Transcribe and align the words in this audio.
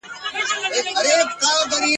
پیر 1.01 1.21
بابا!. 1.71 1.77